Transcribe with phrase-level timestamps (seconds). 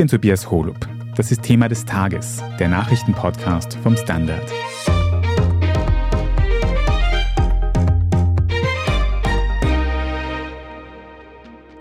[0.00, 0.88] bin Tobias Holub.
[1.14, 4.50] Das ist Thema des Tages, der Nachrichtenpodcast vom Standard.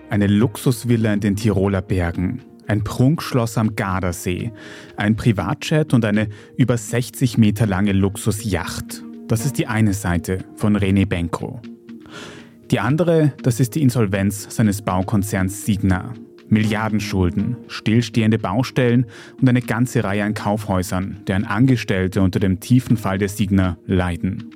[0.10, 4.52] Eine Luxusvilla in den Tiroler Bergen, ein Prunkschloss am Gardasee,
[4.98, 6.28] ein Privatjet und eine
[6.58, 9.02] über 60 Meter lange Luxusjacht.
[9.30, 11.62] Das ist die eine Seite von René Benko.
[12.70, 16.14] Die andere, das ist die Insolvenz seines Baukonzerns Signa.
[16.50, 19.06] Milliardenschulden, stillstehende Baustellen
[19.40, 24.52] und eine ganze Reihe an Kaufhäusern, deren Angestellte unter dem tiefen Fall der Signa leiden.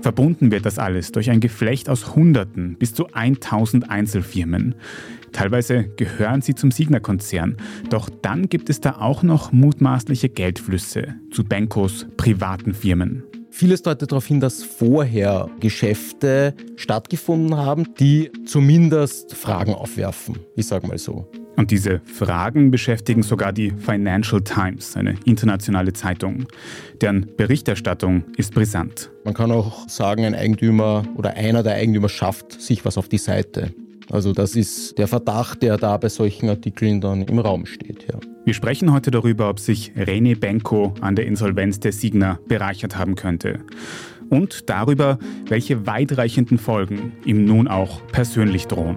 [0.00, 4.74] Verbunden wird das alles durch ein Geflecht aus Hunderten bis zu 1000 Einzelfirmen.
[5.32, 7.56] Teilweise gehören sie zum Signa-Konzern,
[7.88, 13.24] doch dann gibt es da auch noch mutmaßliche Geldflüsse zu Benkos privaten Firmen.
[13.56, 20.40] Vieles deutet darauf hin, dass vorher Geschäfte stattgefunden haben, die zumindest Fragen aufwerfen.
[20.56, 21.30] Ich sage mal so.
[21.54, 26.46] Und diese Fragen beschäftigen sogar die Financial Times, eine internationale Zeitung.
[27.00, 29.12] Deren Berichterstattung ist brisant.
[29.24, 33.18] Man kann auch sagen, ein Eigentümer oder einer der Eigentümer schafft sich was auf die
[33.18, 33.72] Seite.
[34.10, 38.04] Also das ist der Verdacht, der da bei solchen Artikeln dann im Raum steht.
[38.12, 38.18] Ja.
[38.46, 43.14] Wir sprechen heute darüber, ob sich René Benko an der Insolvenz der Signa bereichert haben
[43.14, 43.60] könnte.
[44.28, 48.96] Und darüber, welche weitreichenden Folgen ihm nun auch persönlich drohen.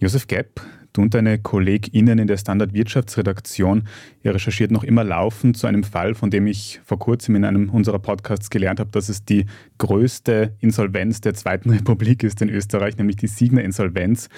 [0.00, 0.60] Josef Gepp,
[0.92, 3.84] du und deine KollegInnen in der Standard-Wirtschaftsredaktion,
[4.24, 7.70] ihr recherchiert noch immer laufend zu einem Fall, von dem ich vor kurzem in einem
[7.70, 9.46] unserer Podcasts gelernt habe, dass es die
[9.78, 14.28] größte Insolvenz der Zweiten Republik ist in Österreich, nämlich die Signa-Insolvenz.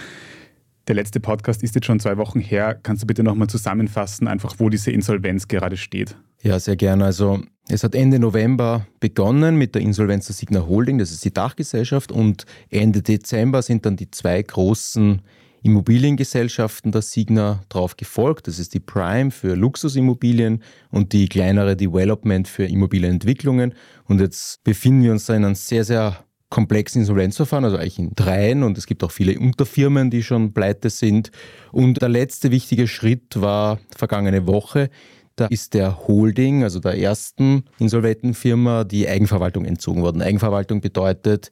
[0.89, 2.79] Der letzte Podcast ist jetzt schon zwei Wochen her.
[2.83, 6.17] Kannst du bitte nochmal zusammenfassen, einfach wo diese Insolvenz gerade steht?
[6.43, 7.05] Ja, sehr gerne.
[7.05, 11.33] Also es hat Ende November begonnen mit der Insolvenz der Signa Holding, das ist die
[11.33, 15.23] Dachgesellschaft, und Ende Dezember sind dann die zwei großen
[15.63, 18.49] Immobiliengesellschaften der Signa drauf gefolgt.
[18.49, 23.75] Das ist die Prime für Luxusimmobilien und die kleinere Development für Immobilienentwicklungen.
[24.05, 28.15] Und jetzt befinden wir uns da in einem sehr, sehr komplexen Insolvenzverfahren, also eigentlich in
[28.15, 31.31] dreien und es gibt auch viele Unterfirmen, die schon pleite sind.
[31.73, 34.91] Und der letzte wichtige Schritt war vergangene Woche.
[35.35, 40.21] Da ist der Holding, also der ersten insolventen Firma, die Eigenverwaltung entzogen worden.
[40.21, 41.51] Eigenverwaltung bedeutet,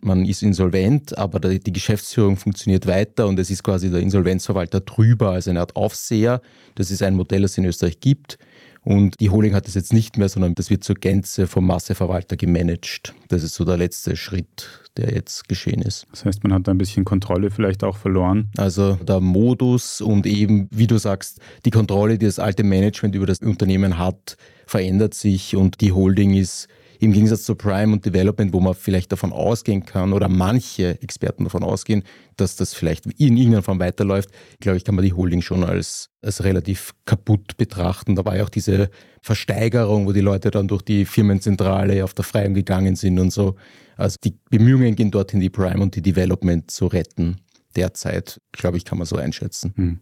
[0.00, 5.30] man ist insolvent, aber die Geschäftsführung funktioniert weiter und es ist quasi der Insolvenzverwalter drüber
[5.30, 6.40] als eine Art Aufseher.
[6.74, 8.36] Das ist ein Modell, das es in Österreich gibt.
[8.82, 12.36] Und die Holding hat das jetzt nicht mehr, sondern das wird zur Gänze vom Masseverwalter
[12.36, 13.14] gemanagt.
[13.28, 16.06] Das ist so der letzte Schritt, der jetzt geschehen ist.
[16.10, 18.50] Das heißt, man hat da ein bisschen Kontrolle vielleicht auch verloren.
[18.56, 23.26] Also der Modus und eben, wie du sagst, die Kontrolle, die das alte Management über
[23.26, 24.36] das Unternehmen hat,
[24.66, 26.68] verändert sich und die Holding ist
[27.00, 31.44] im Gegensatz zu Prime und Development, wo man vielleicht davon ausgehen kann oder manche Experten
[31.44, 32.02] davon ausgehen,
[32.36, 34.28] dass das vielleicht in irgendeiner Form weiterläuft,
[34.60, 38.16] glaube ich, kann man die Holding schon als, als relativ kaputt betrachten.
[38.16, 38.90] Da war ja auch diese
[39.22, 43.56] Versteigerung, wo die Leute dann durch die Firmenzentrale auf der Freien gegangen sind und so.
[43.96, 47.38] Also die Bemühungen gehen dorthin, die Prime und die Development zu retten.
[47.76, 49.72] Derzeit, glaube ich, kann man so einschätzen.
[49.76, 50.00] Hm.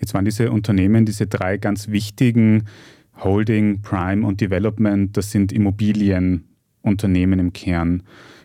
[0.00, 2.64] Jetzt waren diese Unternehmen, diese drei ganz wichtigen
[3.18, 8.02] Holding, Prime und Development, das sind Immobilienunternehmen im Kern.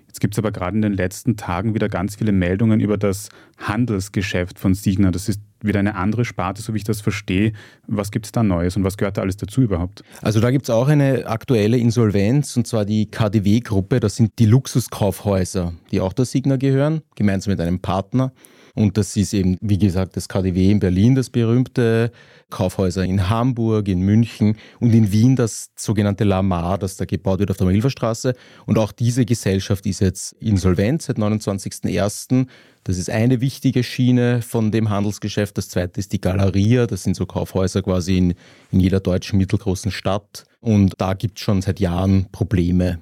[0.08, 3.30] Jetzt gibt es aber gerade in den letzten Tagen wieder ganz viele Meldungen über das
[3.58, 5.12] Handelsgeschäft von Signa.
[5.12, 7.54] Das ist wieder eine andere Sparte, so wie ich das verstehe.
[7.88, 10.04] Was gibt es da Neues und was gehört da alles dazu überhaupt?
[10.22, 14.00] Also da gibt es auch eine aktuelle Insolvenz und zwar die KDW-Gruppe.
[14.00, 18.32] Das sind die Luxuskaufhäuser, die auch der Signa gehören, gemeinsam mit einem Partner.
[18.78, 22.12] Und das ist eben, wie gesagt, das KDW in Berlin, das berühmte,
[22.52, 27.50] Kaufhäuser in Hamburg, in München und in Wien das sogenannte Lamar, das da gebaut wird
[27.50, 28.36] auf der Mahilferstraße.
[28.68, 32.46] Und auch diese Gesellschaft ist jetzt insolvent seit 29.01.
[32.84, 35.58] Das ist eine wichtige Schiene von dem Handelsgeschäft.
[35.58, 36.86] Das zweite ist die Galeria.
[36.86, 38.36] Das sind so Kaufhäuser quasi in,
[38.72, 40.44] in jeder deutschen mittelgroßen Stadt.
[40.62, 43.00] Und da gibt es schon seit Jahren Probleme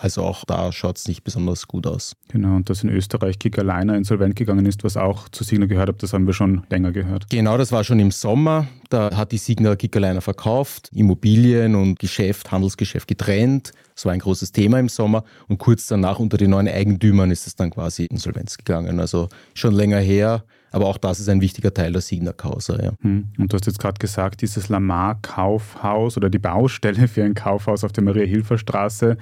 [0.00, 2.14] also auch da schaut es nicht besonders gut aus.
[2.28, 6.02] Genau, und dass in Österreich Gigaliner insolvent gegangen ist, was auch zu Signa gehört hat,
[6.04, 7.28] das haben wir schon länger gehört.
[7.30, 8.68] Genau, das war schon im Sommer.
[8.90, 13.72] Da hat die Signa Gigaliner verkauft, Immobilien und Geschäft, Handelsgeschäft getrennt.
[13.94, 15.24] Das war ein großes Thema im Sommer.
[15.48, 19.00] Und kurz danach unter den neuen Eigentümern ist es dann quasi insolvenz gegangen.
[19.00, 20.44] Also schon länger her.
[20.70, 22.82] Aber auch das ist ein wichtiger Teil der Signa-Causa.
[22.82, 22.92] Ja.
[23.00, 23.28] Hm.
[23.38, 27.92] Und du hast jetzt gerade gesagt, dieses Lamar-Kaufhaus oder die Baustelle für ein Kaufhaus auf
[27.92, 29.16] der Maria-Hilfer-Straße,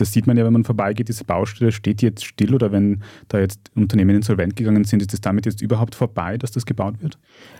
[0.00, 3.38] das sieht man ja, wenn man vorbeigeht, diese Baustelle steht jetzt still oder wenn da
[3.38, 7.18] jetzt Unternehmen insolvent gegangen sind, ist es damit jetzt überhaupt vorbei, dass das gebaut wird?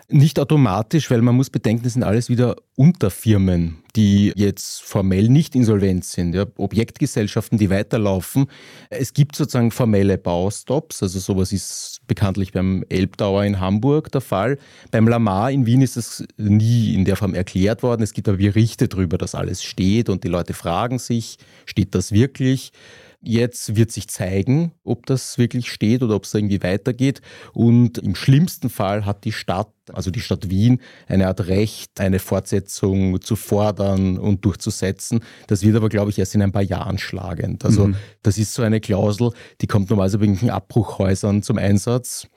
[0.09, 5.55] Nicht automatisch, weil man muss bedenken, das sind alles wieder Unterfirmen, die jetzt formell nicht
[5.55, 8.47] insolvent sind, ja, Objektgesellschaften, die weiterlaufen.
[8.91, 14.59] Es gibt sozusagen formelle Baustops, also sowas ist bekanntlich beim Elbtower in Hamburg der Fall.
[14.91, 18.03] Beim Lamar in Wien ist es nie in der Form erklärt worden.
[18.03, 22.11] Es gibt aber Berichte darüber, dass alles steht und die Leute fragen sich, steht das
[22.13, 22.73] wirklich?
[23.21, 27.21] Jetzt wird sich zeigen, ob das wirklich steht oder ob es irgendwie weitergeht.
[27.53, 32.21] Und im schlimmsten Fall hat die Stadt, also die Stadt Wien, eine Art Recht, eine
[32.21, 35.21] Fortsetzung zu fordern und durchzusetzen.
[35.49, 37.65] Das wird aber, glaube ich, erst in ein paar Jahren schlagend.
[37.65, 37.97] Also mhm.
[38.23, 42.29] das ist so eine Klausel, die kommt normalerweise bei irgendwelchen Abbruchhäusern zum Einsatz.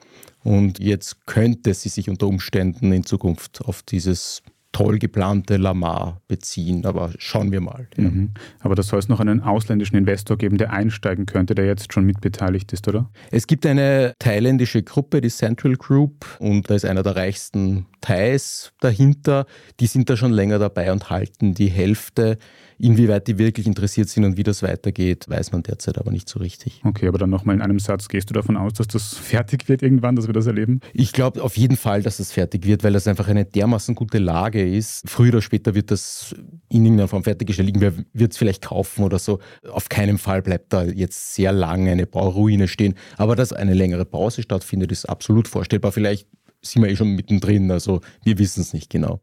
[0.44, 4.42] Und jetzt könnte sie sich unter Umständen in Zukunft auf dieses
[4.72, 6.86] toll geplante Lamar beziehen.
[6.86, 7.88] Aber schauen wir mal.
[7.98, 8.04] Ja.
[8.04, 8.32] Mhm.
[8.60, 12.06] Aber da soll es noch einen ausländischen Investor geben, der einsteigen könnte, der jetzt schon
[12.06, 13.10] mitbeteiligt ist, oder?
[13.32, 18.74] Es gibt eine thailändische Gruppe, die Central Group, und da ist einer der reichsten Thais
[18.80, 19.46] dahinter.
[19.80, 22.38] Die sind da schon länger dabei und halten die Hälfte
[22.84, 26.40] Inwieweit die wirklich interessiert sind und wie das weitergeht, weiß man derzeit aber nicht so
[26.40, 26.82] richtig.
[26.84, 29.84] Okay, aber dann nochmal in einem Satz, gehst du davon aus, dass das fertig wird
[29.84, 30.80] irgendwann, dass wir das erleben?
[30.92, 34.18] Ich glaube auf jeden Fall, dass es fertig wird, weil das einfach eine dermaßen gute
[34.18, 35.10] Lage ist.
[35.10, 36.36] Früher oder später wird das
[36.70, 37.70] in irgendeiner Form fertiggestellt.
[37.70, 39.40] Irgendwer wird es vielleicht kaufen oder so.
[39.70, 42.96] Auf keinen Fall bleibt da jetzt sehr lange eine Bauruine stehen.
[43.18, 45.92] Aber dass eine längere Pause stattfindet, ist absolut vorstellbar.
[45.92, 46.28] Vielleicht
[46.62, 49.22] sind wir eh schon mittendrin, also wir wissen es nicht genau.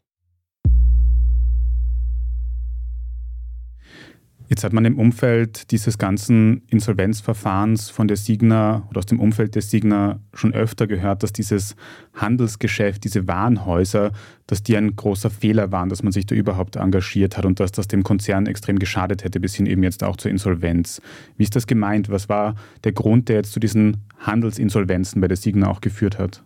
[4.49, 9.55] Jetzt hat man im Umfeld dieses ganzen Insolvenzverfahrens von der Signa oder aus dem Umfeld
[9.55, 11.77] der Signa schon öfter gehört, dass dieses
[12.15, 14.11] Handelsgeschäft, diese Warenhäuser,
[14.47, 17.73] dass die ein großer Fehler waren, dass man sich da überhaupt engagiert hat und dass
[17.73, 21.03] das dem Konzern extrem geschadet hätte, bis hin eben jetzt auch zur Insolvenz.
[21.37, 22.09] Wie ist das gemeint?
[22.09, 22.55] Was war
[22.85, 26.43] der Grund, der jetzt zu diesen Handelsinsolvenzen bei der Signa auch geführt hat?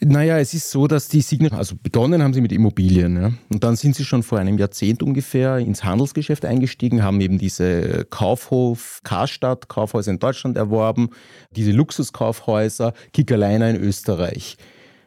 [0.00, 3.16] Naja, es ist so, dass die Signa, also begonnen haben sie mit Immobilien.
[3.20, 3.32] Ja?
[3.50, 8.04] Und dann sind sie schon vor einem Jahrzehnt ungefähr ins Handelsgeschäft eingestiegen, haben eben diese
[8.04, 11.08] Kaufhof, Karstadt, Kaufhäuser in Deutschland erworben,
[11.50, 14.56] diese Luxuskaufhäuser, Kickerleiner in Österreich.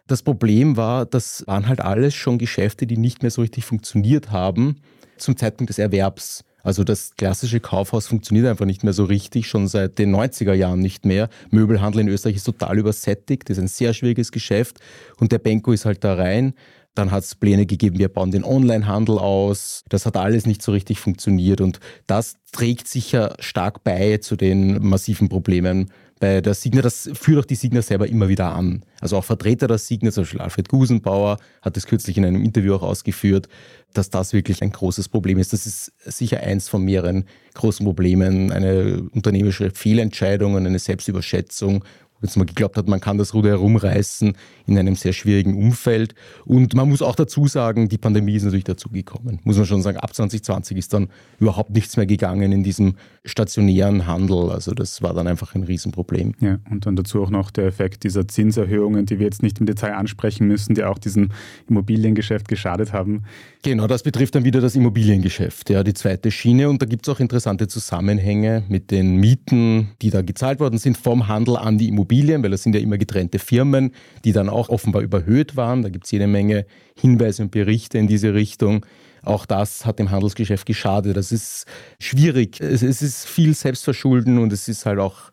[0.08, 4.32] Das Problem war, das waren halt alles schon Geschäfte, die nicht mehr so richtig funktioniert
[4.32, 4.82] haben
[5.18, 6.44] zum Zeitpunkt des Erwerbs.
[6.64, 10.80] Also das klassische Kaufhaus funktioniert einfach nicht mehr so richtig, schon seit den 90er Jahren
[10.80, 11.30] nicht mehr.
[11.50, 14.80] Möbelhandel in Österreich ist total übersättigt, ist ein sehr schwieriges Geschäft
[15.20, 16.54] und der Benko ist halt da rein.
[16.96, 19.84] Dann hat es Pläne gegeben, wir bauen den Onlinehandel aus.
[19.90, 24.86] Das hat alles nicht so richtig funktioniert und das trägt sicher stark bei zu den
[24.86, 25.90] massiven Problemen
[26.22, 28.86] bei der Signa, das führt auch die Signa selber immer wieder an.
[29.02, 32.76] Also auch Vertreter der Signa, zum Beispiel Alfred Gusenbauer, hat es kürzlich in einem Interview
[32.76, 33.50] auch ausgeführt,
[33.94, 35.52] dass das wirklich ein großes Problem ist.
[35.52, 41.84] Das ist sicher eins von mehreren großen Problemen, eine unternehmerische Fehlentscheidung und eine Selbstüberschätzung
[42.22, 44.34] jetzt mal geglaubt hat, man kann das Ruder herumreißen
[44.68, 46.14] in einem sehr schwierigen Umfeld.
[46.46, 49.40] Und man muss auch dazu sagen, die Pandemie ist natürlich dazugekommen.
[49.44, 51.10] Muss man schon sagen, ab 2020 ist dann
[51.40, 52.96] überhaupt nichts mehr gegangen in diesem
[53.26, 54.52] stationären Handel.
[54.52, 56.34] Also das war dann einfach ein Riesenproblem.
[56.40, 59.66] Ja, und dann dazu auch noch der Effekt dieser Zinserhöhungen, die wir jetzt nicht im
[59.66, 61.30] Detail ansprechen müssen, die auch diesem
[61.70, 63.24] Immobiliengeschäft geschadet haben.
[63.64, 66.70] Genau, das betrifft dann wieder das Immobiliengeschäft, ja, die zweite Schiene.
[66.70, 70.98] Und da gibt es auch interessante Zusammenhänge mit den Mieten, die da gezahlt worden sind
[70.98, 72.11] vom Handel an die Immobilien.
[72.12, 73.92] Immobilien, weil das sind ja immer getrennte Firmen,
[74.26, 75.82] die dann auch offenbar überhöht waren.
[75.82, 76.66] Da gibt es jede Menge
[77.00, 78.86] Hinweise und Berichte in diese Richtung.
[79.24, 81.16] Auch das hat dem Handelsgeschäft geschadet.
[81.16, 81.66] Das ist
[82.00, 82.60] schwierig.
[82.60, 85.32] Es, ist viel Selbstverschulden und es ist halt auch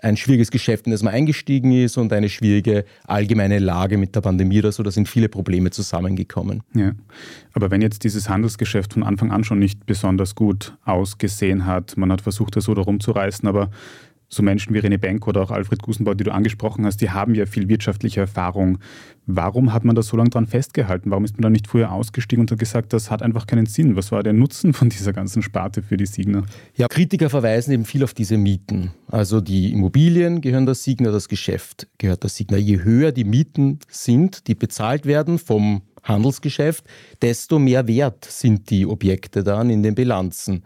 [0.00, 4.20] ein schwieriges Geschäft, in das man eingestiegen ist und eine schwierige allgemeine Lage mit der
[4.20, 4.82] Pandemie oder so.
[4.82, 6.62] Da sind viele Probleme zusammengekommen.
[6.74, 6.92] Ja,
[7.54, 12.12] aber wenn jetzt dieses Handelsgeschäft von Anfang an schon nicht besonders gut ausgesehen hat, man
[12.12, 13.70] hat versucht, das so darum zu reißen, aber
[14.28, 17.34] so Menschen wie René Benk oder auch Alfred Gusenbauer, die du angesprochen hast, die haben
[17.34, 18.78] ja viel wirtschaftliche Erfahrung.
[19.26, 21.10] Warum hat man da so lange dran festgehalten?
[21.10, 23.96] Warum ist man da nicht früher ausgestiegen und hat gesagt, das hat einfach keinen Sinn?
[23.96, 26.44] Was war der Nutzen von dieser ganzen Sparte für die Signer?
[26.74, 28.92] Ja, Kritiker verweisen eben viel auf diese Mieten.
[29.08, 32.56] Also die Immobilien gehören der Signer, das Geschäft gehört der Signer.
[32.56, 36.84] Je höher die Mieten sind, die bezahlt werden vom Handelsgeschäft,
[37.22, 40.62] desto mehr wert sind die Objekte dann in den Bilanzen.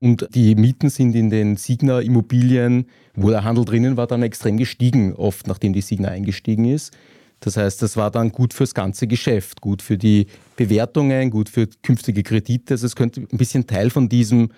[0.00, 4.56] Und die Mieten sind in den Signa Immobilien, wo der Handel drinnen war, dann extrem
[4.56, 6.96] gestiegen, oft nachdem die Signa eingestiegen ist.
[7.40, 10.26] Das heißt, das war dann gut fürs ganze Geschäft, gut für die
[10.56, 12.74] Bewertungen, gut für künftige Kredite.
[12.74, 14.50] Also es könnte ein bisschen Teil von diesem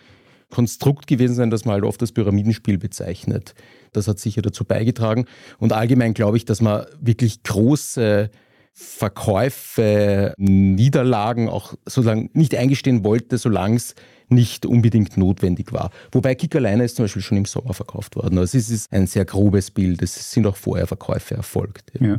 [0.51, 3.55] Konstrukt gewesen sein, das man halt oft als Pyramidenspiel bezeichnet.
[3.93, 5.27] Das hat sicher dazu beigetragen.
[5.59, 8.31] Und allgemein glaube ich, dass man wirklich große
[8.75, 13.95] Verkäufe, Niederlagen auch solange nicht eingestehen wollte, solange es
[14.35, 15.91] nicht unbedingt notwendig war.
[16.11, 18.39] Wobei Kickerleiner ist zum Beispiel schon im Sommer verkauft worden.
[18.39, 20.03] Also es ist ein sehr grobes Bild.
[20.03, 21.93] Es sind auch vorher Verkäufe erfolgt.
[22.01, 22.19] Ja.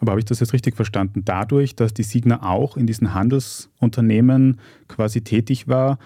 [0.00, 1.22] Aber habe ich das jetzt richtig verstanden?
[1.24, 5.98] Dadurch, dass die Signa auch in diesen Handelsunternehmen quasi tätig war,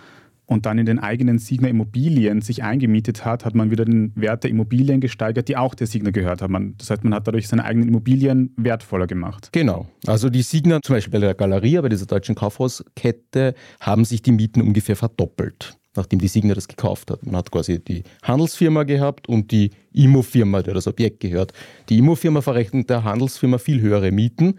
[0.46, 4.44] und dann in den eigenen Signer Immobilien sich eingemietet hat, hat man wieder den Wert
[4.44, 6.74] der Immobilien gesteigert, die auch der Signer gehört haben.
[6.78, 9.50] Das heißt, man hat dadurch seine eigenen Immobilien wertvoller gemacht.
[9.52, 9.86] Genau.
[10.06, 14.32] Also die Signer, zum Beispiel bei der Galerie, bei dieser deutschen Kaufhauskette, haben sich die
[14.32, 17.26] Mieten ungefähr verdoppelt nachdem die Signer das gekauft hat.
[17.26, 21.52] Man hat quasi die Handelsfirma gehabt und die Immo-Firma, der das Objekt gehört.
[21.90, 24.54] Die Immo-Firma verrechnet der Handelsfirma viel höhere Mieten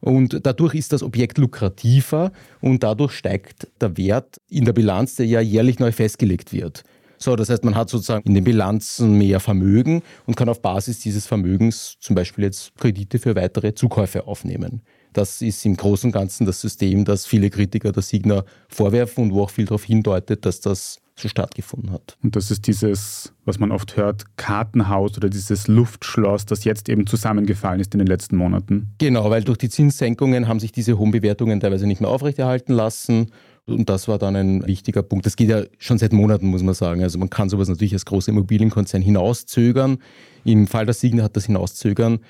[0.00, 5.26] und dadurch ist das Objekt lukrativer und dadurch steigt der Wert in der Bilanz, der
[5.26, 6.84] ja jährlich neu festgelegt wird.
[7.20, 11.00] So, das heißt, man hat sozusagen in den Bilanzen mehr Vermögen und kann auf Basis
[11.00, 14.82] dieses Vermögens zum Beispiel jetzt Kredite für weitere Zukäufe aufnehmen.
[15.14, 19.34] Das ist im Großen und Ganzen das System, das viele Kritiker der Signa vorwerfen und
[19.34, 22.16] wo auch viel darauf hindeutet, dass das so stattgefunden hat.
[22.22, 27.06] Und das ist dieses, was man oft hört, Kartenhaus oder dieses Luftschloss, das jetzt eben
[27.06, 28.94] zusammengefallen ist in den letzten Monaten.
[28.98, 33.32] Genau, weil durch die Zinssenkungen haben sich diese hohen Bewertungen teilweise nicht mehr aufrechterhalten lassen.
[33.66, 35.26] Und das war dann ein wichtiger Punkt.
[35.26, 37.02] Das geht ja schon seit Monaten, muss man sagen.
[37.02, 39.98] Also man kann sowas natürlich als großer Immobilienkonzern hinauszögern.
[40.44, 42.20] Im Fall der Signa hat das Hinauszögern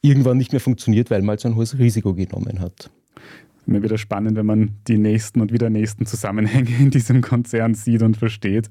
[0.00, 2.90] irgendwann nicht mehr funktioniert, weil man halt so ein hohes Risiko genommen hat
[3.68, 8.02] mir wieder spannend, wenn man die nächsten und wieder nächsten Zusammenhänge in diesem Konzern sieht
[8.02, 8.70] und versteht.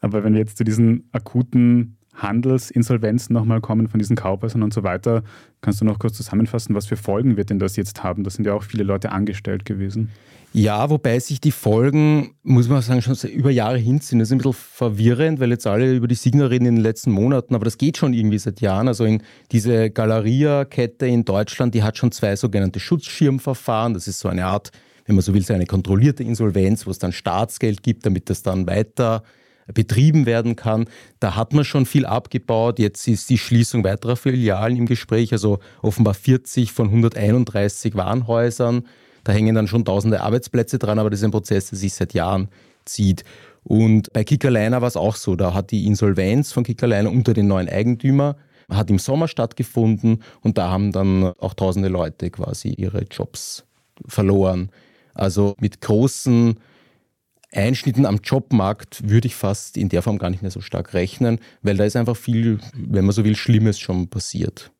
[0.00, 4.82] Aber wenn wir jetzt zu diesen akuten Handelsinsolvenzen nochmal kommen von diesen Kaufhäusern und so
[4.82, 5.22] weiter,
[5.60, 8.24] kannst du noch kurz zusammenfassen, was für Folgen wird denn das jetzt haben?
[8.24, 10.10] Da sind ja auch viele Leute angestellt gewesen.
[10.52, 14.18] Ja, wobei sich die Folgen, muss man sagen, schon über Jahre hinziehen.
[14.18, 17.10] Das ist ein bisschen verwirrend, weil jetzt alle über die Signer reden in den letzten
[17.10, 18.88] Monaten, aber das geht schon irgendwie seit Jahren.
[18.88, 23.92] Also in diese Galeria-Kette in Deutschland, die hat schon zwei sogenannte Schutzschirmverfahren.
[23.92, 24.70] Das ist so eine Art,
[25.04, 28.42] wenn man so will, so eine kontrollierte Insolvenz, wo es dann Staatsgeld gibt, damit das
[28.42, 29.24] dann weiter
[29.72, 30.86] betrieben werden kann.
[31.20, 32.78] Da hat man schon viel abgebaut.
[32.78, 38.86] Jetzt ist die Schließung weiterer Filialen im Gespräch, also offenbar 40 von 131 Warenhäusern.
[39.24, 42.14] Da hängen dann schon tausende Arbeitsplätze dran, aber das ist ein Prozess, der sich seit
[42.14, 42.48] Jahren
[42.84, 43.24] zieht.
[43.64, 45.34] Und bei Kickerliner war es auch so.
[45.34, 48.36] Da hat die Insolvenz von Kickerliner unter den neuen Eigentümer
[48.68, 53.64] hat im Sommer stattgefunden und da haben dann auch tausende Leute quasi ihre Jobs
[54.06, 54.70] verloren.
[55.14, 56.58] Also mit großen
[57.52, 61.38] Einschnitten am Jobmarkt würde ich fast in der Form gar nicht mehr so stark rechnen,
[61.62, 64.72] weil da ist einfach viel, wenn man so will, Schlimmes schon passiert.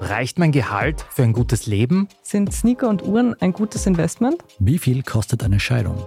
[0.00, 2.08] Reicht mein Gehalt für ein gutes Leben?
[2.22, 4.42] Sind Sneaker und Uhren ein gutes Investment?
[4.58, 6.06] Wie viel kostet eine Scheidung?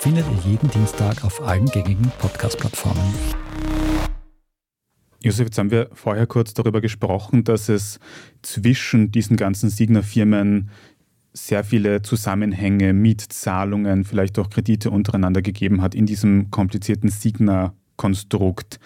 [0.00, 3.14] findet ihr jeden Dienstag auf allen gängigen Podcast-Plattformen.
[5.22, 8.00] Josef, jetzt haben wir vorher kurz darüber gesprochen, dass es
[8.40, 10.70] zwischen diesen ganzen Signer-Firmen
[11.34, 18.80] sehr viele Zusammenhänge, Mietzahlungen, vielleicht auch Kredite untereinander gegeben hat in diesem komplizierten Signer-Konstrukt.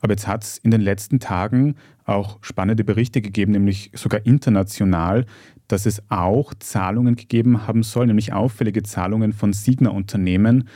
[0.00, 5.26] Aber jetzt hat es in den letzten Tagen auch spannende Berichte gegeben, nämlich sogar international,
[5.72, 10.68] dass es auch Zahlungen gegeben haben soll, nämlich auffällige Zahlungen von Signa-Unternehmen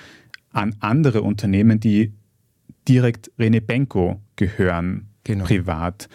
[0.50, 2.14] an andere Unternehmen, die
[2.86, 5.44] direkt Rene Benko gehören, genau.
[5.44, 6.08] privat.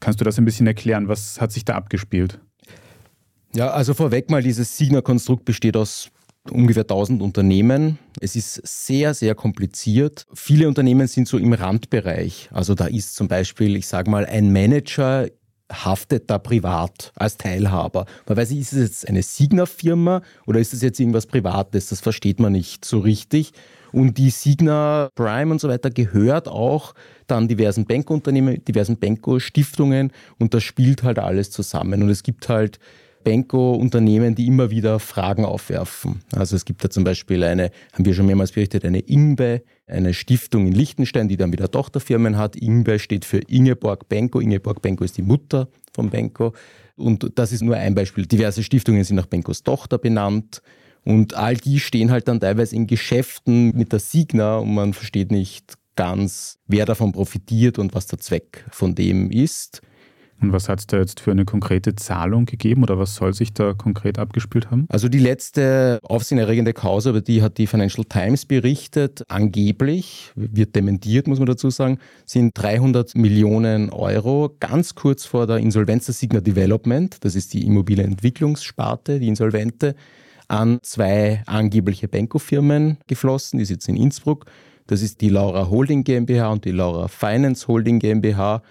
[0.00, 1.08] Kannst du das ein bisschen erklären?
[1.08, 2.40] Was hat sich da abgespielt?
[3.54, 6.10] Ja, also vorweg mal, dieses Signa-Konstrukt besteht aus
[6.50, 7.98] ungefähr 1000 Unternehmen.
[8.20, 10.26] Es ist sehr, sehr kompliziert.
[10.34, 12.48] Viele Unternehmen sind so im Randbereich.
[12.52, 15.28] Also da ist zum Beispiel, ich sage mal, ein Manager
[15.72, 18.06] haftet da privat als Teilhaber.
[18.28, 21.88] Man weiß nicht, ist es jetzt eine Signa-Firma oder ist es jetzt irgendwas Privates?
[21.88, 23.52] Das versteht man nicht so richtig.
[23.92, 26.94] Und die Signa Prime und so weiter gehört auch
[27.26, 32.02] dann diversen Bankunternehmen, diversen Banko-Stiftungen und das spielt halt alles zusammen.
[32.02, 32.80] Und es gibt halt
[33.22, 36.20] Benko-Unternehmen, die immer wieder Fragen aufwerfen.
[36.34, 40.14] Also es gibt da zum Beispiel eine, haben wir schon mehrmals berichtet, eine Ingbe, eine
[40.14, 42.56] Stiftung in Liechtenstein, die dann wieder Tochterfirmen hat.
[42.56, 44.40] Ingbe steht für Ingeborg Benko.
[44.40, 46.54] Ingeborg Benko ist die Mutter von Benko.
[46.96, 48.26] Und das ist nur ein Beispiel.
[48.26, 50.62] Diverse Stiftungen sind nach Benkos Tochter benannt.
[51.04, 55.30] Und all die stehen halt dann teilweise in Geschäften mit der Signa und man versteht
[55.30, 59.82] nicht ganz, wer davon profitiert und was der Zweck von dem ist.
[60.40, 63.54] Und was hat es da jetzt für eine konkrete Zahlung gegeben oder was soll sich
[63.54, 64.86] da konkret abgespielt haben?
[64.88, 71.26] Also die letzte aufsehenerregende Causa, über die hat die Financial Times berichtet, angeblich, wird dementiert,
[71.28, 76.40] muss man dazu sagen, sind 300 Millionen Euro ganz kurz vor der Insolvenz der Signa
[76.40, 79.94] Development, das ist die Immobilienentwicklungssparte, die Insolvente,
[80.48, 84.46] an zwei angebliche Benko-Firmen geflossen, die sitzen in Innsbruck.
[84.86, 88.62] Das ist die Laura Holding GmbH und die Laura Finance Holding GmbH.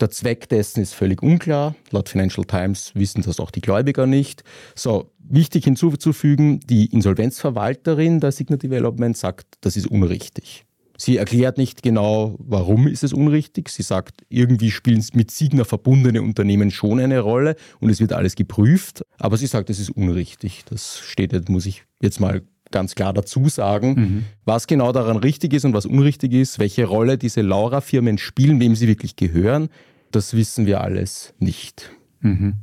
[0.00, 1.74] Der Zweck dessen ist völlig unklar.
[1.90, 4.44] Laut Financial Times wissen das auch die Gläubiger nicht.
[4.76, 10.64] So, wichtig hinzuzufügen, die Insolvenzverwalterin der Signa Development sagt, das ist unrichtig.
[11.00, 13.68] Sie erklärt nicht genau, warum ist es unrichtig.
[13.68, 18.34] Sie sagt, irgendwie spielen mit Signa verbundene Unternehmen schon eine Rolle und es wird alles
[18.34, 19.02] geprüft.
[19.18, 20.64] Aber sie sagt, es ist unrichtig.
[20.68, 24.24] Das steht muss ich jetzt mal ganz klar dazu sagen, mhm.
[24.44, 28.74] was genau daran richtig ist und was unrichtig ist, welche Rolle diese Laura-Firmen spielen, wem
[28.74, 29.68] sie wirklich gehören,
[30.10, 31.90] das wissen wir alles nicht.
[32.20, 32.54] Mhm.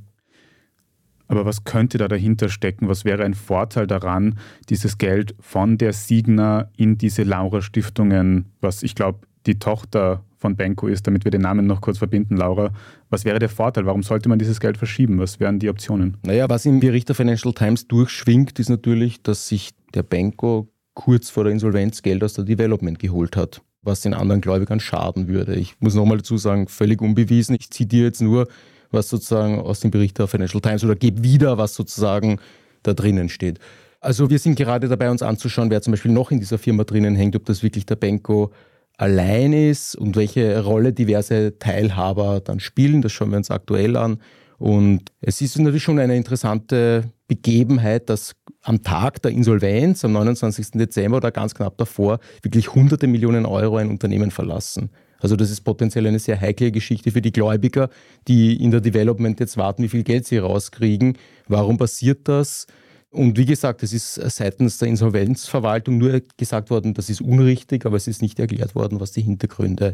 [1.28, 2.88] Aber was könnte da dahinter stecken?
[2.88, 4.38] Was wäre ein Vorteil daran,
[4.70, 10.88] dieses Geld von der Signa in diese Laura-Stiftungen, was ich glaube, die Tochter von Benko
[10.88, 12.72] ist, damit wir den Namen noch kurz verbinden, Laura.
[13.10, 13.86] Was wäre der Vorteil?
[13.86, 15.20] Warum sollte man dieses Geld verschieben?
[15.20, 16.18] Was wären die Optionen?
[16.24, 21.30] Naja, was im Bericht der Financial Times durchschwingt, ist natürlich, dass sich der Benko kurz
[21.30, 25.56] vor der Insolvenz Geld aus der Development geholt hat, was den anderen Gläubigern schaden würde.
[25.56, 27.56] Ich muss nochmal dazu sagen, völlig unbewiesen.
[27.60, 28.48] Ich zitiere jetzt nur,
[28.92, 32.40] was sozusagen aus dem Bericht der Financial Times oder gebe wieder, was sozusagen
[32.84, 33.60] da drinnen steht.
[34.00, 37.16] Also wir sind gerade dabei, uns anzuschauen, wer zum Beispiel noch in dieser Firma drinnen
[37.16, 38.52] hängt, ob das wirklich der Benko
[38.98, 43.02] allein ist und welche Rolle diverse Teilhaber dann spielen.
[43.02, 44.20] Das schauen wir uns aktuell an.
[44.58, 50.72] Und es ist natürlich schon eine interessante Begebenheit, dass am Tag der Insolvenz, am 29.
[50.72, 54.90] Dezember oder ganz knapp davor, wirklich hunderte Millionen Euro ein Unternehmen verlassen.
[55.20, 57.90] Also das ist potenziell eine sehr heikle Geschichte für die Gläubiger,
[58.28, 61.18] die in der Development jetzt warten, wie viel Geld sie rauskriegen.
[61.48, 62.68] Warum passiert das?
[63.16, 67.96] Und wie gesagt, es ist seitens der Insolvenzverwaltung nur gesagt worden, das ist unrichtig, aber
[67.96, 69.94] es ist nicht erklärt worden, was die Hintergründe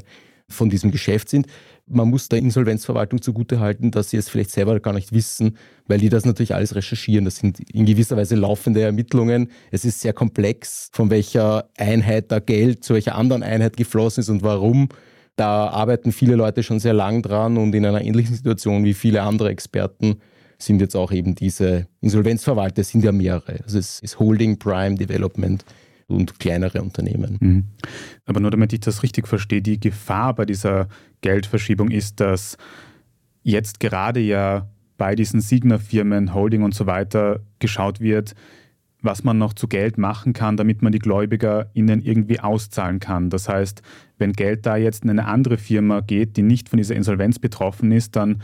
[0.50, 1.46] von diesem Geschäft sind.
[1.86, 6.10] Man muss der Insolvenzverwaltung zugutehalten, dass sie es vielleicht selber gar nicht wissen, weil die
[6.10, 7.26] das natürlich alles recherchieren.
[7.26, 9.52] Das sind in gewisser Weise laufende Ermittlungen.
[9.70, 14.30] Es ist sehr komplex, von welcher Einheit da Geld zu welcher anderen Einheit geflossen ist
[14.30, 14.90] und warum.
[15.36, 19.22] Da arbeiten viele Leute schon sehr lang dran und in einer ähnlichen Situation wie viele
[19.22, 20.18] andere Experten
[20.62, 23.62] sind jetzt auch eben diese Insolvenzverwalter, sind ja mehrere.
[23.64, 25.64] Also es ist Holding, Prime, Development
[26.08, 27.38] und kleinere Unternehmen.
[27.40, 27.64] Mhm.
[28.26, 30.88] Aber nur damit ich das richtig verstehe, die Gefahr bei dieser
[31.22, 32.58] Geldverschiebung ist, dass
[33.44, 38.36] jetzt gerade ja bei diesen Signer-Firmen, Holding und so weiter geschaut wird,
[39.02, 43.32] was man noch zu Geld machen kann, damit man die Gläubiger ihnen irgendwie auszahlen kann.
[43.32, 43.82] Das heißt,
[44.20, 47.92] wenn Geld da jetzt in eine andere Firma geht, die nicht von dieser Insolvenz betroffen
[47.92, 48.44] ist, dann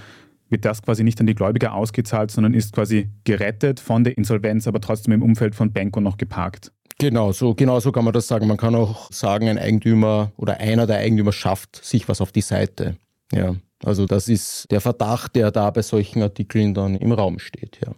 [0.49, 4.67] wird das quasi nicht an die Gläubiger ausgezahlt, sondern ist quasi gerettet von der Insolvenz,
[4.67, 6.71] aber trotzdem im Umfeld von Benko noch geparkt.
[6.99, 8.47] Genau so, genau so kann man das sagen.
[8.47, 12.41] Man kann auch sagen, ein Eigentümer oder einer der Eigentümer schafft sich was auf die
[12.41, 12.95] Seite.
[13.31, 17.79] Ja, also das ist der Verdacht, der da bei solchen Artikeln dann im Raum steht.
[17.85, 17.93] Ja.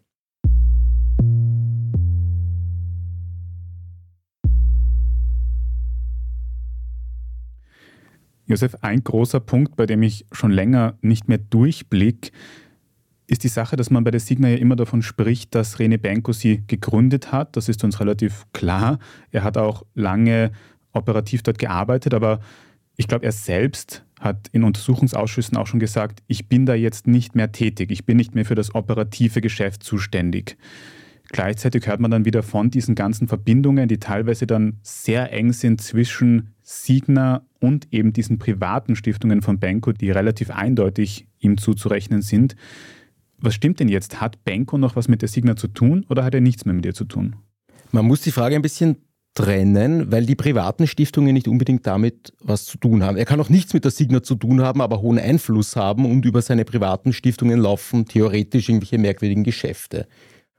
[8.50, 12.32] Josef, ein großer Punkt, bei dem ich schon länger nicht mehr durchblick,
[13.28, 16.34] ist die Sache, dass man bei der Signa ja immer davon spricht, dass Rene Benko
[16.34, 17.56] sie gegründet hat.
[17.56, 18.98] Das ist uns relativ klar.
[19.30, 20.52] Er hat auch lange
[20.94, 22.40] operativ dort gearbeitet, aber
[22.98, 27.36] ich glaube, er selbst hat in Untersuchungsausschüssen auch schon gesagt, ich bin da jetzt nicht
[27.36, 30.58] mehr tätig, ich bin nicht mehr für das operative Geschäft zuständig.
[31.32, 35.80] Gleichzeitig hört man dann wieder von diesen ganzen Verbindungen, die teilweise dann sehr eng sind
[35.80, 42.56] zwischen Signa und eben diesen privaten Stiftungen von Benko, die relativ eindeutig ihm zuzurechnen sind.
[43.38, 44.20] Was stimmt denn jetzt?
[44.20, 46.86] Hat Benko noch was mit der Signa zu tun oder hat er nichts mehr mit
[46.86, 47.36] ihr zu tun?
[47.92, 48.98] Man muss die Frage ein bisschen
[49.36, 53.18] trennen, weil die privaten Stiftungen nicht unbedingt damit was zu tun haben.
[53.18, 56.26] Er kann auch nichts mit der Signa zu tun haben, aber hohen Einfluss haben und
[56.26, 60.08] über seine privaten Stiftungen laufen theoretisch irgendwelche merkwürdigen Geschäfte.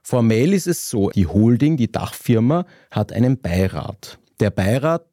[0.01, 4.19] Formell ist es so, die Holding, die Dachfirma, hat einen Beirat.
[4.39, 5.05] Der Beirat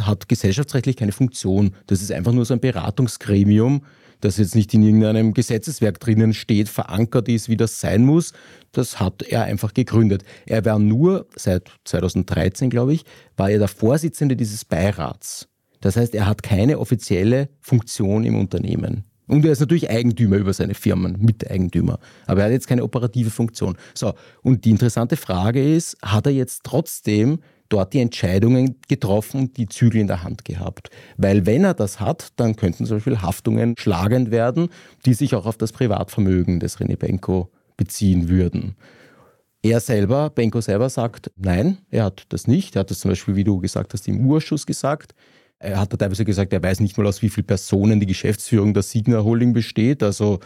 [0.00, 1.74] hat gesellschaftsrechtlich keine Funktion.
[1.86, 3.84] Das ist einfach nur so ein Beratungsgremium,
[4.20, 8.32] das jetzt nicht in irgendeinem Gesetzeswerk drinnen steht, verankert ist, wie das sein muss.
[8.70, 10.24] Das hat er einfach gegründet.
[10.46, 13.04] Er war nur, seit 2013 glaube ich,
[13.36, 15.48] war er der Vorsitzende dieses Beirats.
[15.80, 19.04] Das heißt, er hat keine offizielle Funktion im Unternehmen.
[19.32, 21.98] Und er ist natürlich Eigentümer über seine Firmen, Miteigentümer.
[22.26, 23.78] Aber er hat jetzt keine operative Funktion.
[23.94, 27.38] So, und die interessante Frage ist, hat er jetzt trotzdem
[27.70, 30.90] dort die Entscheidungen getroffen die Zügel in der Hand gehabt.
[31.16, 34.68] Weil wenn er das hat, dann könnten zum Beispiel Haftungen schlagend werden,
[35.06, 38.76] die sich auch auf das Privatvermögen des René Benko beziehen würden.
[39.62, 42.76] Er selber, Benko selber sagt, nein, er hat das nicht.
[42.76, 45.14] Er hat das zum Beispiel, wie du gesagt hast, im Urschuss gesagt.
[45.62, 48.74] Er hat da teilweise gesagt, er weiß nicht mal aus wie vielen Personen die Geschäftsführung
[48.74, 50.02] der Signa Holding besteht.
[50.02, 50.40] Also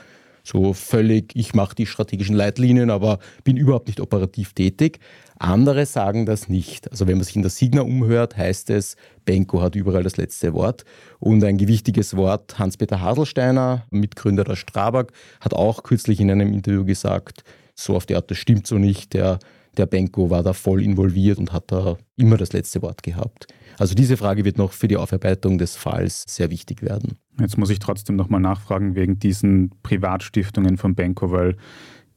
[0.45, 5.01] so völlig, ich mache die strategischen Leitlinien, aber bin überhaupt nicht operativ tätig.
[5.39, 6.91] Andere sagen das nicht.
[6.91, 10.53] Also wenn man sich in der Signa umhört, heißt es, Benko hat überall das letzte
[10.53, 10.85] Wort.
[11.19, 16.85] Und ein gewichtiges Wort, Hans-Peter Haselsteiner, Mitgründer der Strabag, hat auch kürzlich in einem Interview
[16.85, 17.43] gesagt,
[17.75, 19.39] so auf die Art, das stimmt so nicht, der,
[19.77, 23.47] der Benko war da voll involviert und hat da immer das letzte Wort gehabt.
[23.79, 27.19] Also diese Frage wird noch für die Aufarbeitung des Falls sehr wichtig werden.
[27.39, 31.57] Jetzt muss ich trotzdem nochmal nachfragen wegen diesen Privatstiftungen von Benko, weil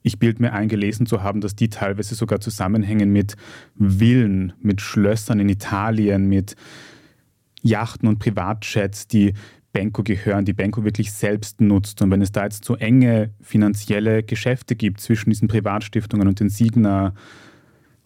[0.02, 3.36] ich bilde mir eingelesen zu haben, dass die teilweise sogar zusammenhängen mit
[3.78, 6.56] Villen, mit Schlössern in Italien, mit
[7.62, 9.34] Yachten und Privatjets, die
[9.74, 12.02] Benko gehören, die Benko wirklich selbst nutzt.
[12.02, 16.50] Und wenn es da jetzt so enge finanzielle Geschäfte gibt zwischen diesen Privatstiftungen und den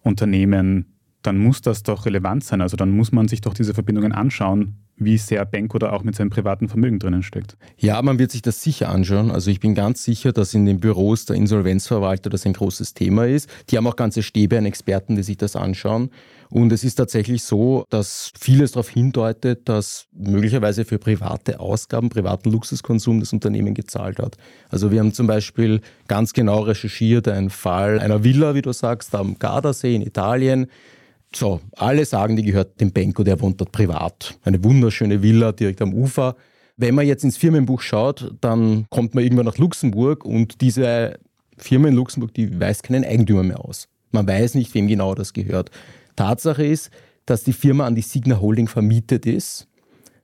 [0.03, 2.61] Signa-Unternehmen, dann muss das doch relevant sein.
[2.61, 6.29] Also dann muss man sich doch diese Verbindungen anschauen, wie sehr Benko auch mit seinem
[6.29, 7.57] privaten Vermögen drinnen steckt.
[7.77, 9.31] Ja, man wird sich das sicher anschauen.
[9.31, 13.25] Also ich bin ganz sicher, dass in den Büros der Insolvenzverwalter das ein großes Thema
[13.25, 13.49] ist.
[13.69, 16.09] Die haben auch ganze Stäbe an Experten, die sich das anschauen.
[16.49, 22.51] Und es ist tatsächlich so, dass vieles darauf hindeutet, dass möglicherweise für private Ausgaben, privaten
[22.51, 24.37] Luxuskonsum das Unternehmen gezahlt hat.
[24.69, 29.15] Also wir haben zum Beispiel ganz genau recherchiert einen Fall einer Villa, wie du sagst,
[29.15, 30.67] am Gardasee in Italien
[31.35, 34.37] so, alle sagen, die gehört dem Benko, der wohnt dort privat.
[34.43, 36.35] Eine wunderschöne Villa direkt am Ufer.
[36.77, 41.19] Wenn man jetzt ins Firmenbuch schaut, dann kommt man irgendwann nach Luxemburg und diese
[41.57, 43.87] Firma in Luxemburg, die weist keinen Eigentümer mehr aus.
[44.11, 45.71] Man weiß nicht, wem genau das gehört.
[46.15, 46.89] Tatsache ist,
[47.25, 49.67] dass die Firma an die Signa Holding vermietet ist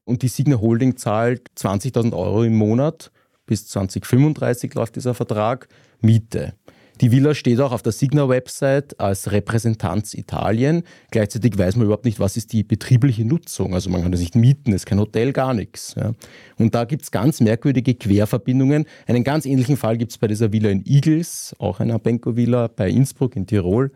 [0.05, 3.11] und die Signa Holding zahlt 20.000 Euro im Monat.
[3.45, 5.67] Bis 2035 läuft dieser Vertrag
[6.01, 6.53] Miete.
[7.01, 10.83] Die Villa steht auch auf der Signa-Website als Repräsentanz Italien.
[11.11, 13.73] Gleichzeitig weiß man überhaupt nicht, was ist die betriebliche Nutzung.
[13.73, 15.95] Also man kann das nicht mieten, es ist kein Hotel, gar nichts.
[15.97, 16.13] Ja.
[16.57, 18.85] Und da gibt es ganz merkwürdige Querverbindungen.
[19.07, 22.89] Einen ganz ähnlichen Fall gibt es bei dieser Villa in Igels, auch einer Benko-Villa bei
[22.89, 23.91] Innsbruck in Tirol.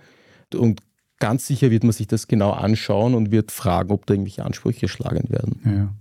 [0.53, 0.81] Und
[1.19, 4.87] ganz sicher wird man sich das genau anschauen und wird fragen, ob da irgendwelche Ansprüche
[4.87, 5.61] schlagen werden.
[5.65, 5.93] Ja.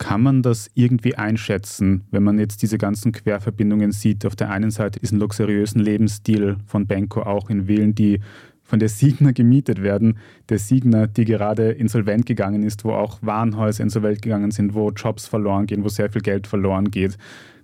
[0.00, 4.24] Kann man das irgendwie einschätzen, wenn man jetzt diese ganzen Querverbindungen sieht?
[4.24, 8.20] Auf der einen Seite diesen luxuriösen Lebensstil von Benko auch in Villen, die
[8.62, 10.18] von der Signa gemietet werden.
[10.48, 15.26] Der Signa, die gerade insolvent gegangen ist, wo auch Warenhäuser insolvent gegangen sind, wo Jobs
[15.26, 17.18] verloren gehen, wo sehr viel Geld verloren geht.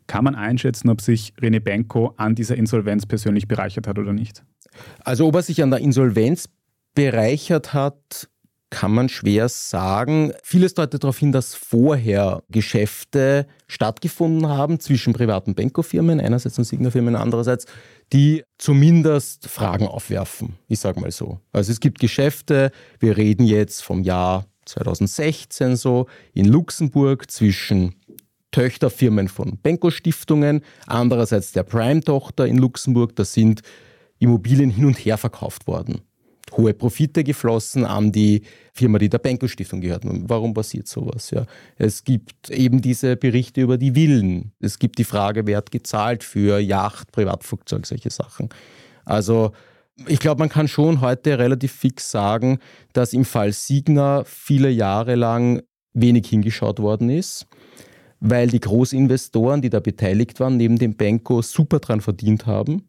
[0.06, 4.44] Kann man einschätzen, ob sich René Benko an dieser Insolvenz persönlich bereichert hat oder nicht?
[5.00, 6.50] Also ob er sich an der Insolvenz
[6.94, 8.28] bereichert hat,
[8.70, 10.32] kann man schwer sagen.
[10.42, 17.14] Vieles deutet darauf hin, dass vorher Geschäfte stattgefunden haben zwischen privaten Benko-Firmen einerseits und Signa-Firmen
[17.14, 17.66] andererseits,
[18.12, 20.56] die zumindest Fragen aufwerfen.
[20.68, 21.40] Ich sage mal so.
[21.52, 27.94] Also es gibt Geschäfte, wir reden jetzt vom Jahr 2016 so, in Luxemburg zwischen
[28.50, 33.60] Töchterfirmen von Benko-Stiftungen, andererseits der Prime-Tochter in Luxemburg, da sind
[34.18, 36.00] Immobilien hin und her verkauft worden
[36.52, 40.02] hohe Profite geflossen an die Firma, die der Benko Stiftung gehört.
[40.04, 41.30] Warum passiert sowas?
[41.30, 41.44] Ja?
[41.76, 44.52] Es gibt eben diese Berichte über die Villen.
[44.60, 48.48] Es gibt die Frage, wer hat gezahlt für Yacht, Privatflugzeug, solche Sachen.
[49.04, 49.52] Also
[50.06, 52.58] ich glaube, man kann schon heute relativ fix sagen,
[52.92, 55.62] dass im Fall Signa viele Jahre lang
[55.94, 57.46] wenig hingeschaut worden ist,
[58.20, 62.86] weil die Großinvestoren, die da beteiligt waren, neben dem Benko super dran verdient haben.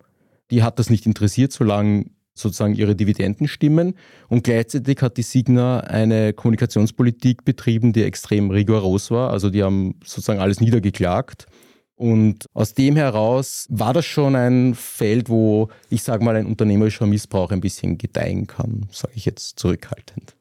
[0.52, 3.95] Die hat das nicht interessiert, solange sozusagen ihre Dividenden stimmen.
[4.30, 9.32] Und gleichzeitig hat die Signa eine Kommunikationspolitik betrieben, die extrem rigoros war.
[9.32, 11.47] Also die haben sozusagen alles niedergeklagt.
[11.95, 17.08] Und aus dem heraus war das schon ein Feld, wo ich sage mal ein unternehmerischer
[17.08, 20.36] Missbrauch ein bisschen gedeihen kann, sage ich jetzt zurückhaltend.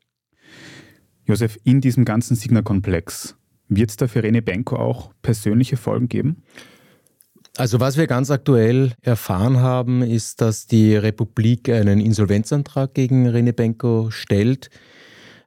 [1.25, 3.37] Josef, in diesem ganzen Signa-Komplex
[3.69, 6.43] wird es da für Rene Benko auch persönliche Folgen geben?
[7.59, 13.55] Also was wir ganz aktuell erfahren haben, ist, dass die Republik einen Insolvenzantrag gegen Rene
[13.55, 14.69] Benko stellt.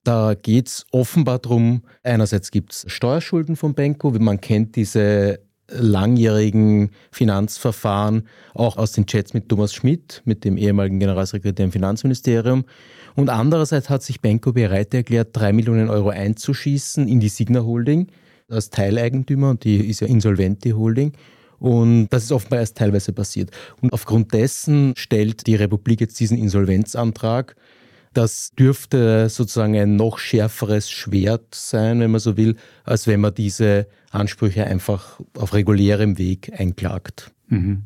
[0.04, 6.89] Da geht es offenbar darum, einerseits gibt es Steuerschulden von Benko, man kennt diese langjährigen
[7.12, 12.65] Finanzverfahren auch aus den Chats mit Thomas Schmidt, mit dem ehemaligen Generalsekretär im Finanzministerium.
[13.15, 18.08] Und andererseits hat sich Benko bereit erklärt, drei Millionen Euro einzuschießen in die Signa Holding
[18.50, 21.13] als Teileigentümer und die ist ja insolvent, die Holding.
[21.60, 23.52] Und das ist offenbar erst teilweise passiert.
[23.82, 27.56] Und aufgrund dessen stellt die Republik jetzt diesen Insolvenzantrag.
[28.13, 33.36] Das dürfte sozusagen ein noch schärferes Schwert sein, wenn man so will, als wenn man
[33.36, 37.32] diese Ansprüche einfach auf regulärem Weg einklagt.
[37.50, 37.84] Mhm.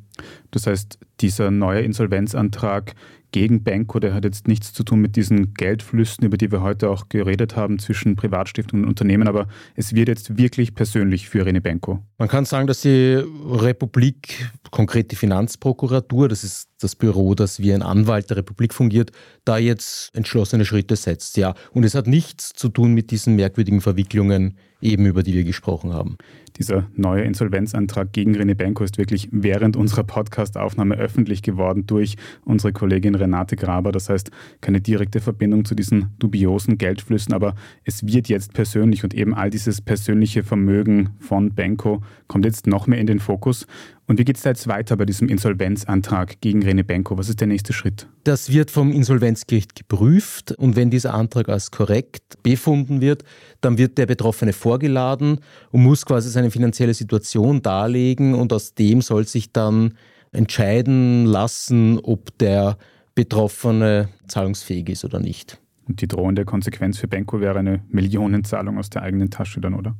[0.52, 2.94] Das heißt, dieser neue Insolvenzantrag
[3.34, 6.89] gegen Benko, der hat jetzt nichts zu tun mit diesen Geldflüssen, über die wir heute
[6.89, 11.60] auch geredet haben zwischen Privatstiftungen und Unternehmen, aber es wird jetzt wirklich persönlich für Rene
[11.60, 12.00] Benko.
[12.17, 17.74] Man kann sagen, dass die Republik, konkret die Finanzprokuratur, das ist das Büro, das wie
[17.74, 19.12] ein Anwalt der Republik fungiert,
[19.46, 21.38] da jetzt entschlossene Schritte setzt.
[21.38, 25.43] Ja, und es hat nichts zu tun mit diesen merkwürdigen Verwicklungen, eben über die wir
[25.43, 26.17] gesprochen haben.
[26.58, 32.15] Dieser neue Insolvenzantrag gegen René Benko ist wirklich während unserer Podcastaufnahme öffentlich geworden durch
[32.46, 33.92] unsere Kollegin Renate Graber.
[33.92, 34.30] Das heißt,
[34.62, 39.50] keine direkte Verbindung zu diesen dubiosen Geldflüssen, aber es wird jetzt persönlich und eben all
[39.50, 43.66] dieses persönliche Vermögen von Benko kommt jetzt noch mehr in den Fokus.
[44.06, 47.18] Und wie geht es jetzt weiter bei diesem Insolvenzantrag gegen Rene Benko?
[47.18, 48.08] Was ist der nächste Schritt?
[48.26, 53.24] Das wird vom Insolvenzgericht geprüft und wenn dieser Antrag als korrekt befunden wird,
[53.62, 55.40] dann wird der Betroffene vorgeladen
[55.72, 59.94] und muss quasi seine finanzielle Situation darlegen und aus dem soll sich dann
[60.34, 62.78] entscheiden lassen, ob der
[63.15, 65.60] Betroffene zahlungsfähig ist oder nicht.
[65.88, 69.95] Und die drohende Konsequenz für Benko wäre eine Millionenzahlung aus der eigenen Tasche dann, oder?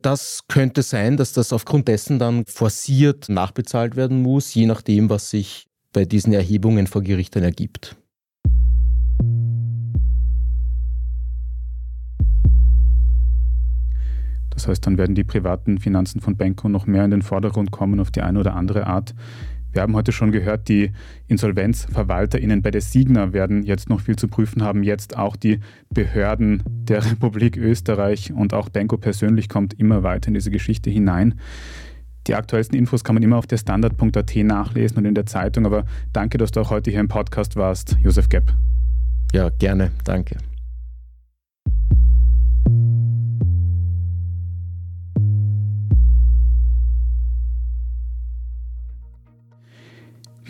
[0.00, 5.30] Das könnte sein, dass das aufgrund dessen dann forciert nachbezahlt werden muss, je nachdem, was
[5.30, 7.96] sich bei diesen Erhebungen vor Gericht dann ergibt.
[14.50, 18.00] Das heißt, dann werden die privaten Finanzen von Benko noch mehr in den Vordergrund kommen
[18.00, 19.14] auf die eine oder andere Art.
[19.72, 20.92] Wir haben heute schon gehört, die
[21.28, 24.82] InsolvenzverwalterInnen bei der Signa werden jetzt noch viel zu prüfen haben.
[24.82, 30.34] Jetzt auch die Behörden der Republik Österreich und auch Benko persönlich kommt immer weiter in
[30.34, 31.34] diese Geschichte hinein.
[32.26, 35.66] Die aktuellsten Infos kann man immer auf der Standard.at nachlesen und in der Zeitung.
[35.66, 38.54] Aber danke, dass du auch heute hier im Podcast warst, Josef Gepp.
[39.32, 39.90] Ja, gerne.
[40.04, 40.36] Danke.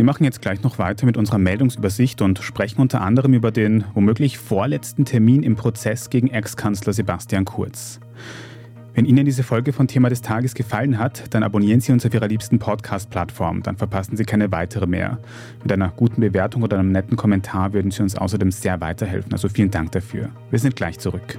[0.02, 3.84] Wir machen jetzt gleich noch weiter mit unserer Meldungsübersicht und sprechen unter anderem über den
[3.94, 8.00] womöglich vorletzten Termin im Prozess gegen Ex-Kanzler Sebastian Kurz.
[8.94, 12.12] Wenn Ihnen diese Folge von Thema des Tages gefallen hat, dann abonnieren Sie uns auf
[12.12, 15.20] Ihrer liebsten Podcast-Plattform, dann verpassen Sie keine weitere mehr.
[15.62, 19.48] Mit einer guten Bewertung oder einem netten Kommentar würden Sie uns außerdem sehr weiterhelfen, also
[19.48, 20.30] vielen Dank dafür.
[20.50, 21.38] Wir sind gleich zurück.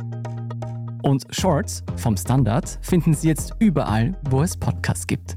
[1.03, 5.35] Und Shorts vom Standard finden Sie jetzt überall, wo es Podcasts gibt.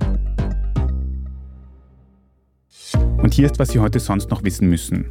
[3.23, 5.07] Und hier ist, was Sie heute sonst noch wissen müssen.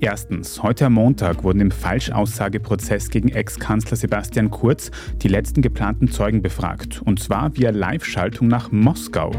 [0.00, 4.90] Erstens, heute am Montag wurden im Falschaussageprozess gegen Ex-Kanzler Sebastian Kurz
[5.22, 9.32] die letzten geplanten Zeugen befragt, und zwar via Live-Schaltung nach Moskau.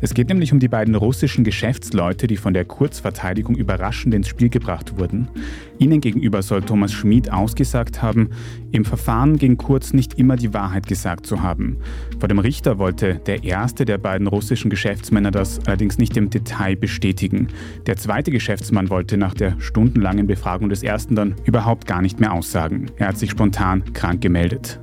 [0.00, 4.50] Es geht nämlich um die beiden russischen Geschäftsleute, die von der Kurzverteidigung überraschend ins Spiel
[4.50, 5.28] gebracht wurden.
[5.78, 8.30] Ihnen gegenüber soll Thomas Schmid ausgesagt haben,
[8.72, 11.78] im Verfahren gegen Kurz nicht immer die Wahrheit gesagt zu haben.
[12.18, 16.76] Vor dem Richter wollte der erste der beiden russischen Geschäftsmänner das allerdings nicht im Detail
[16.76, 17.48] bestätigen.
[17.86, 22.32] Der zweite Geschäftsmann wollte nach der stundenlangen Befragung des ersten dann überhaupt gar nicht mehr
[22.32, 22.86] aussagen.
[22.96, 24.80] Er hat sich spontan krank gemeldet.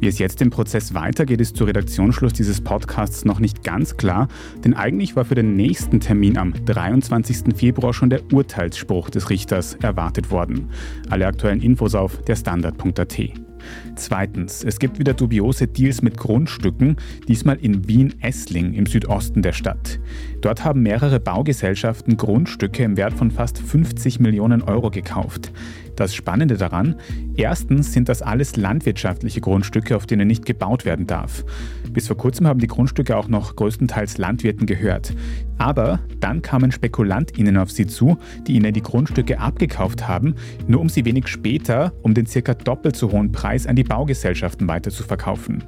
[0.00, 4.28] Wie es jetzt im Prozess weitergeht, ist zu Redaktionsschluss dieses Podcasts noch nicht ganz klar,
[4.64, 7.54] denn eigentlich war für den nächsten Termin am 23.
[7.54, 10.70] Februar schon der Urteilsspruch des Richters erwartet worden.
[11.10, 13.49] Alle aktuellen Infos auf derstandard.at.
[13.96, 16.96] Zweitens, es gibt wieder dubiose Deals mit Grundstücken,
[17.28, 20.00] diesmal in Wien-Essling im Südosten der Stadt.
[20.40, 25.52] Dort haben mehrere Baugesellschaften Grundstücke im Wert von fast 50 Millionen Euro gekauft.
[26.00, 26.94] Das Spannende daran,
[27.36, 31.44] erstens sind das alles landwirtschaftliche Grundstücke, auf denen nicht gebaut werden darf.
[31.92, 35.14] Bis vor kurzem haben die Grundstücke auch noch größtenteils Landwirten gehört.
[35.58, 40.36] Aber dann kamen Spekulantinnen auf sie zu, die ihnen die Grundstücke abgekauft haben,
[40.66, 44.68] nur um sie wenig später um den circa doppelt so hohen Preis an die Baugesellschaften
[44.68, 45.64] weiterzuverkaufen.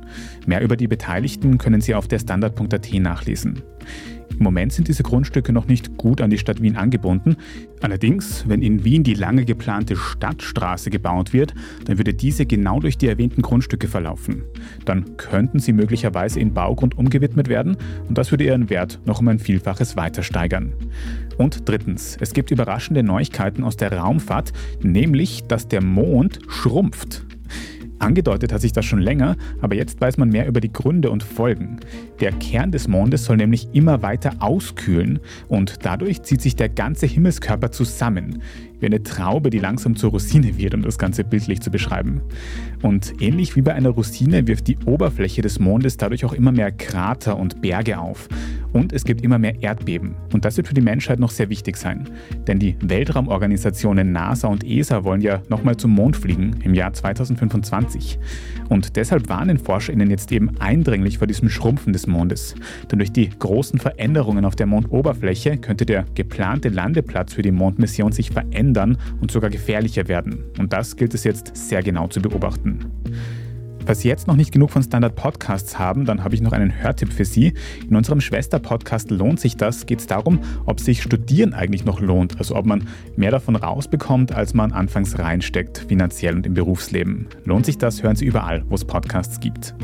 [0.46, 3.62] Mehr über die Beteiligten können Sie auf der Standard.at nachlesen.
[4.38, 7.36] Im Moment sind diese Grundstücke noch nicht gut an die Stadt Wien angebunden.
[7.80, 12.98] Allerdings, wenn in Wien die lange geplante Stadtstraße gebaut wird, dann würde diese genau durch
[12.98, 14.42] die erwähnten Grundstücke verlaufen.
[14.84, 17.76] Dann könnten sie möglicherweise in Baugrund umgewidmet werden
[18.08, 20.72] und das würde ihren Wert noch um ein Vielfaches weiter steigern.
[21.38, 27.24] Und drittens, es gibt überraschende Neuigkeiten aus der Raumfahrt, nämlich, dass der Mond schrumpft.
[28.02, 31.22] Angedeutet hat sich das schon länger, aber jetzt weiß man mehr über die Gründe und
[31.22, 31.78] Folgen.
[32.20, 37.06] Der Kern des Mondes soll nämlich immer weiter auskühlen und dadurch zieht sich der ganze
[37.06, 38.42] Himmelskörper zusammen
[38.82, 42.20] wie eine Traube, die langsam zur Rosine wird, um das Ganze bildlich zu beschreiben.
[42.82, 46.72] Und ähnlich wie bei einer Rosine wirft die Oberfläche des Mondes dadurch auch immer mehr
[46.72, 48.28] Krater und Berge auf.
[48.72, 50.14] Und es gibt immer mehr Erdbeben.
[50.32, 52.08] Und das wird für die Menschheit noch sehr wichtig sein.
[52.46, 58.18] Denn die Weltraumorganisationen NASA und ESA wollen ja nochmal zum Mond fliegen im Jahr 2025.
[58.68, 62.54] Und deshalb warnen ForscherInnen jetzt eben eindringlich vor diesem Schrumpfen des Mondes.
[62.90, 68.12] Denn durch die großen Veränderungen auf der Mondoberfläche könnte der geplante Landeplatz für die Mondmission
[68.12, 70.44] sich verändern verändern und sogar gefährlicher werden.
[70.58, 72.90] Und das gilt es jetzt sehr genau zu beobachten.
[73.84, 76.82] Falls Sie jetzt noch nicht genug von Standard Podcasts haben, dann habe ich noch einen
[76.82, 77.54] Hörtipp für Sie.
[77.88, 82.38] In unserem Schwester-Podcast Lohnt sich das geht es darum, ob sich Studieren eigentlich noch lohnt.
[82.38, 87.26] Also ob man mehr davon rausbekommt, als man anfangs reinsteckt, finanziell und im Berufsleben.
[87.44, 89.74] Lohnt sich das, hören Sie überall, wo es Podcasts gibt.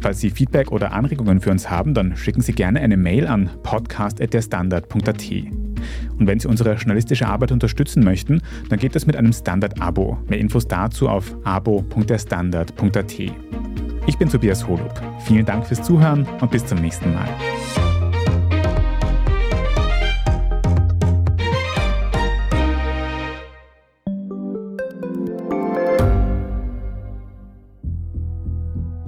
[0.00, 3.50] Falls Sie Feedback oder Anregungen für uns haben, dann schicken Sie gerne eine Mail an
[3.62, 5.67] podcast.derstandard.at.
[6.18, 10.18] Und wenn Sie unsere journalistische Arbeit unterstützen möchten, dann geht das mit einem Standard-Abo.
[10.28, 13.18] Mehr Infos dazu auf abo.derstandard.at.
[14.06, 15.02] Ich bin Tobias Holub.
[15.20, 17.28] Vielen Dank fürs Zuhören und bis zum nächsten Mal.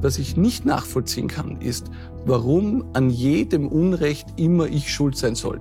[0.03, 1.91] Was ich nicht nachvollziehen kann, ist,
[2.25, 5.61] warum an jedem Unrecht immer ich schuld sein soll.